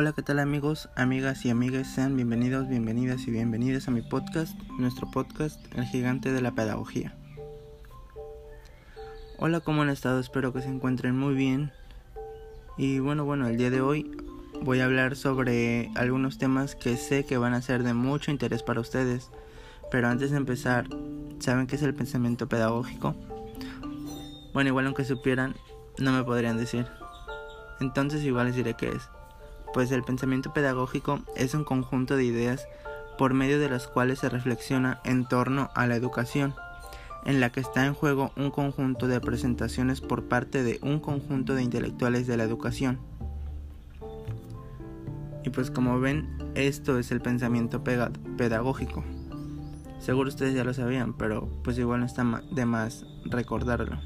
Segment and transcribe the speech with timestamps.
[0.00, 1.86] Hola, ¿qué tal amigos, amigas y amigas?
[1.86, 7.14] Sean bienvenidos, bienvenidas y bienvenidas a mi podcast, nuestro podcast, El Gigante de la Pedagogía.
[9.36, 10.18] Hola, ¿cómo han estado?
[10.18, 11.70] Espero que se encuentren muy bien.
[12.78, 14.10] Y bueno, bueno, el día de hoy
[14.62, 18.62] voy a hablar sobre algunos temas que sé que van a ser de mucho interés
[18.62, 19.30] para ustedes.
[19.90, 20.86] Pero antes de empezar,
[21.40, 23.16] ¿saben qué es el pensamiento pedagógico?
[24.54, 25.56] Bueno, igual aunque supieran,
[25.98, 26.86] no me podrían decir.
[27.80, 29.10] Entonces igual les diré qué es
[29.72, 32.66] pues el pensamiento pedagógico es un conjunto de ideas
[33.18, 36.54] por medio de las cuales se reflexiona en torno a la educación,
[37.24, 41.54] en la que está en juego un conjunto de presentaciones por parte de un conjunto
[41.54, 42.98] de intelectuales de la educación.
[45.44, 49.04] Y pues como ven, esto es el pensamiento pedagógico.
[49.98, 54.00] Seguro ustedes ya lo sabían, pero pues igual no está de más recordarlo.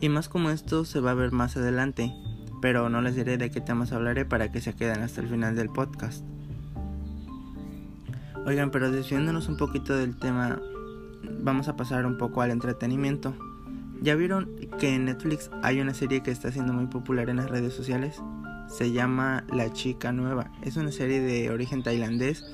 [0.00, 2.12] Y más como esto se va a ver más adelante,
[2.64, 5.54] pero no les diré de qué temas hablaré para que se queden hasta el final
[5.54, 6.24] del podcast.
[8.46, 10.62] Oigan, pero desviándonos un poquito del tema,
[11.42, 13.34] vamos a pasar un poco al entretenimiento.
[14.00, 14.48] ¿Ya vieron
[14.78, 18.22] que en Netflix hay una serie que está siendo muy popular en las redes sociales?
[18.66, 20.50] Se llama La Chica Nueva.
[20.62, 22.46] Es una serie de origen tailandés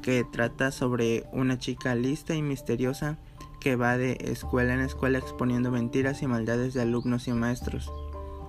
[0.00, 3.18] que trata sobre una chica lista y misteriosa
[3.60, 7.92] que va de escuela en escuela exponiendo mentiras y maldades de alumnos y maestros.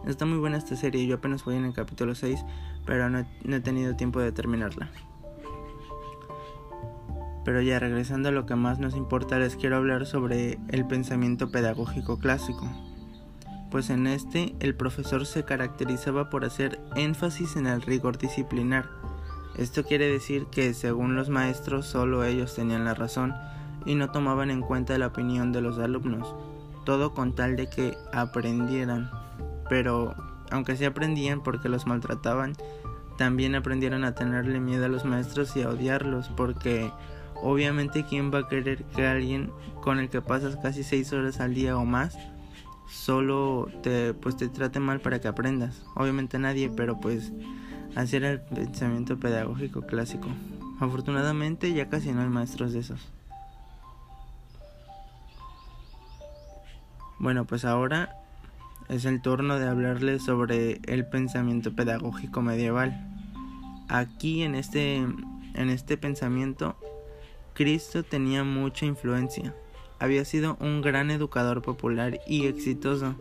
[0.06, 2.44] Está muy buena esta serie, yo apenas voy en el capítulo 6,
[2.86, 4.90] pero no, he tenido tiempo de terminarla.
[7.46, 11.52] Pero ya regresando a lo que más nos importa, les quiero hablar sobre el pensamiento
[11.52, 12.68] pedagógico clásico.
[13.70, 18.90] Pues en este el profesor se caracterizaba por hacer énfasis en el rigor disciplinar.
[19.56, 23.34] Esto quiere decir que según los maestros solo ellos tenían la razón
[23.86, 26.36] y no tomaban en cuenta la opinión de los alumnos,
[26.86, 29.10] todo con tal de que aprendieran
[29.72, 30.14] pero
[30.50, 32.58] aunque sí aprendían porque los maltrataban,
[33.18, 36.92] también aprendieron a tenerle miedo a los maestros y a odiarlos porque
[37.42, 39.50] obviamente quién va a querer que alguien
[39.80, 42.18] con el que pasas casi seis horas al día o más
[42.90, 47.32] solo te pues te trate mal para que aprendas obviamente nadie pero pues
[47.96, 50.28] así era el pensamiento pedagógico clásico.
[50.82, 53.08] Afortunadamente ya casi no hay maestros de esos.
[57.20, 58.18] Bueno pues ahora
[58.90, 63.08] es el turno de hablarles sobre el pensamiento pedagógico medieval.
[63.88, 66.76] Aquí en este, en este pensamiento,
[67.54, 69.54] Cristo tenía mucha influencia.
[70.00, 73.16] Había sido un gran educador popular y exitoso,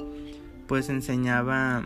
[0.67, 1.85] pues enseñaba,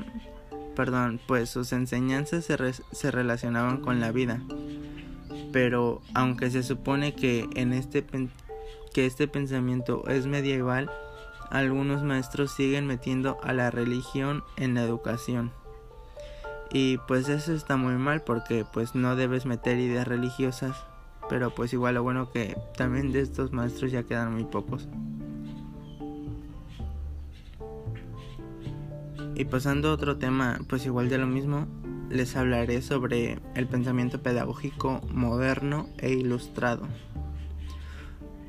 [0.77, 4.41] perdón, pues sus enseñanzas se, se relacionaban con la vida.
[5.53, 8.05] Pero aunque se supone que en este
[8.95, 10.89] que este pensamiento es medieval,
[11.55, 15.53] algunos maestros siguen metiendo a la religión en la educación.
[16.73, 20.77] Y pues eso está muy mal porque pues no debes meter ideas religiosas,
[21.29, 24.89] pero pues igual lo bueno que también de estos maestros ya quedan muy pocos.
[29.37, 31.69] Y pasando a otro tema, pues igual de lo mismo,
[32.11, 36.89] les hablaré sobre el pensamiento pedagógico moderno e ilustrado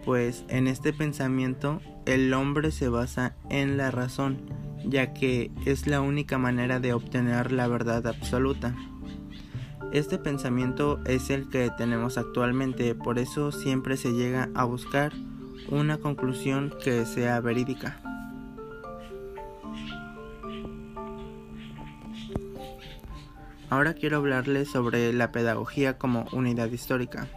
[0.05, 4.37] pues en este pensamiento el hombre se basa en la razón,
[4.85, 8.75] ya que es la única manera de obtener la verdad absoluta.
[9.91, 15.11] Este pensamiento es el que tenemos actualmente, por eso siempre se llega a buscar
[15.69, 17.99] una conclusión que sea verídica.
[23.69, 27.27] Ahora quiero hablarles sobre la pedagogía como unidad histórica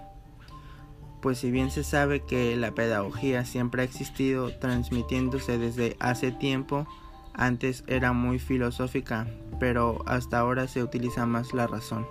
[1.20, 6.86] pues si bien se sabe que la pedagogía siempre ha existido transmitiéndose desde hace tiempo,
[7.34, 9.26] antes era muy filosófica,
[9.60, 12.06] pero hasta ahora se utiliza más la razón.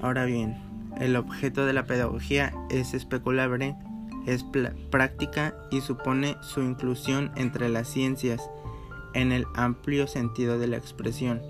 [0.00, 0.56] Ahora bien,
[0.98, 3.76] el objeto de la pedagogía es especulable,
[4.26, 4.44] es
[4.90, 8.50] práctica y supone su inclusión entre las ciencias
[9.14, 11.40] en el amplio sentido de la expresión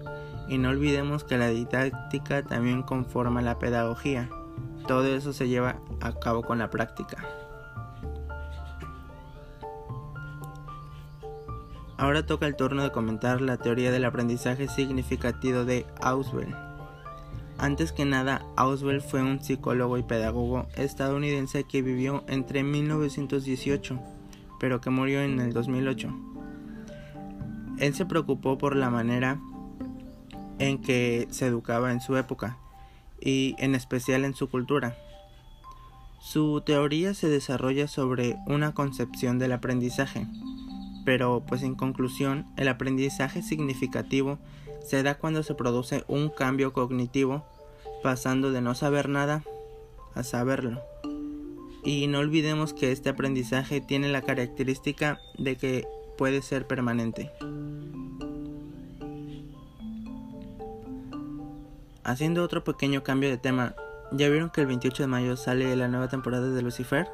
[0.50, 4.28] y no olvidemos que la didáctica también conforma la pedagogía.
[4.88, 7.24] Todo eso se lleva a cabo con la práctica.
[11.96, 16.52] Ahora toca el turno de comentar la teoría del aprendizaje significativo de Auswell.
[17.56, 24.00] Antes que nada, Auswell fue un psicólogo y pedagogo estadounidense que vivió entre 1918,
[24.58, 26.08] pero que murió en el 2008.
[27.78, 29.40] Él se preocupó por la manera
[30.60, 32.58] en que se educaba en su época
[33.20, 34.96] y en especial en su cultura.
[36.20, 40.26] Su teoría se desarrolla sobre una concepción del aprendizaje,
[41.04, 44.38] Pero pues en conclusión, el aprendizaje significativo
[44.86, 47.42] se da cuando se produce un cambio cognitivo
[48.02, 49.42] pasando de no saber nada
[50.14, 50.82] a saberlo.
[51.82, 55.86] Y no olvidemos que este aprendizaje tiene la característica de que
[56.18, 57.30] puede ser permanente.
[62.02, 63.74] Haciendo otro pequeño cambio de tema,
[64.10, 67.08] ¿ya vieron que el 28 de mayo sale la nueva temporada de Lucifer?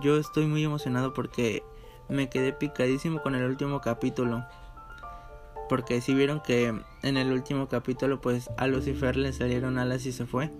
[0.00, 1.64] Yo estoy muy emocionado porque
[2.08, 4.44] me quedé picadísimo con el último capítulo.
[5.68, 6.72] Porque si vieron que
[7.02, 10.50] en el último capítulo pues a Lucifer le salieron alas y se fue.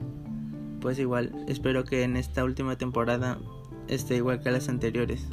[0.80, 3.38] Pues igual, espero que en esta última temporada
[3.86, 5.28] esté igual que las anteriores.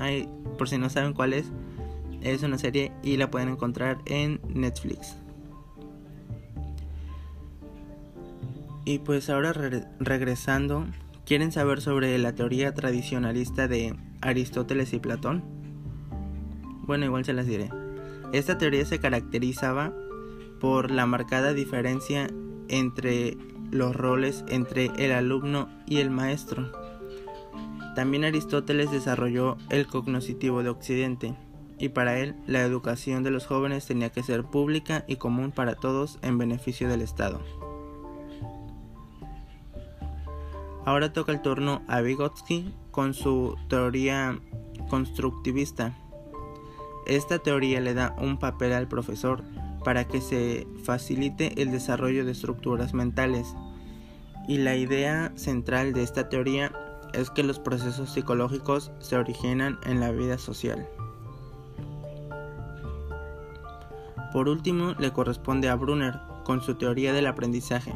[0.00, 0.28] Ay,
[0.58, 1.46] por si no saben cuál es,
[2.20, 5.16] es una serie y la pueden encontrar en Netflix.
[8.90, 9.52] Y pues ahora
[10.00, 10.84] regresando,
[11.24, 15.44] ¿quieren saber sobre la teoría tradicionalista de Aristóteles y Platón?
[16.88, 17.70] Bueno, igual se las diré.
[18.32, 19.92] Esta teoría se caracterizaba
[20.58, 22.28] por la marcada diferencia
[22.66, 23.36] entre
[23.70, 26.72] los roles entre el alumno y el maestro.
[27.94, 31.36] También Aristóteles desarrolló el cognoscitivo de Occidente,
[31.78, 35.76] y para él la educación de los jóvenes tenía que ser pública y común para
[35.76, 37.40] todos en beneficio del Estado.
[40.90, 44.40] Ahora toca el turno a Vygotsky con su teoría
[44.88, 45.96] constructivista.
[47.06, 49.44] Esta teoría le da un papel al profesor
[49.84, 53.54] para que se facilite el desarrollo de estructuras mentales.
[54.48, 56.72] Y la idea central de esta teoría
[57.14, 60.88] es que los procesos psicológicos se originan en la vida social.
[64.32, 67.94] Por último, le corresponde a Brunner con su teoría del aprendizaje.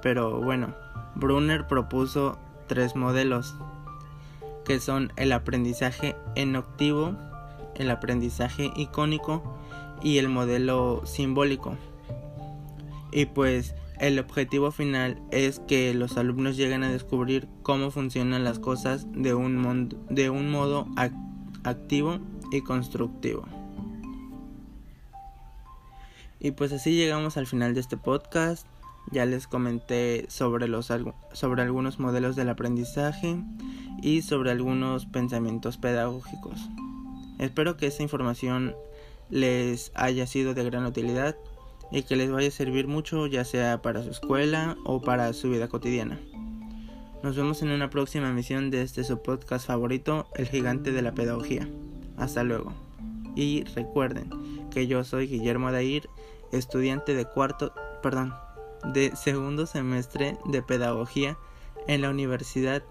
[0.00, 0.74] Pero bueno,
[1.16, 3.54] Brunner propuso tres modelos,
[4.64, 7.16] que son el aprendizaje enoctivo,
[7.76, 9.42] el aprendizaje icónico
[10.02, 11.76] y el modelo simbólico.
[13.12, 18.58] Y pues el objetivo final es que los alumnos lleguen a descubrir cómo funcionan las
[18.58, 20.88] cosas de un, de un modo
[21.62, 22.18] activo
[22.50, 23.44] y constructivo.
[26.40, 28.66] Y pues así llegamos al final de este podcast.
[29.10, 30.92] Ya les comenté sobre, los,
[31.32, 33.36] sobre algunos modelos del aprendizaje
[34.02, 36.58] y sobre algunos pensamientos pedagógicos.
[37.38, 38.74] Espero que esta información
[39.30, 41.36] les haya sido de gran utilidad
[41.90, 45.50] y que les vaya a servir mucho ya sea para su escuela o para su
[45.50, 46.18] vida cotidiana.
[47.22, 51.14] Nos vemos en una próxima emisión de este su podcast favorito, El Gigante de la
[51.14, 51.66] Pedagogía.
[52.18, 52.72] Hasta luego.
[53.34, 54.28] Y recuerden
[54.70, 56.08] que yo soy Guillermo Adair,
[56.52, 57.72] estudiante de cuarto,
[58.02, 58.34] perdón,
[58.84, 61.36] de segundo semestre de Pedagogía
[61.86, 62.82] en la Universidad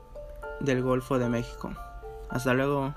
[0.59, 1.71] del Golfo de México.
[2.29, 2.93] Hasta luego.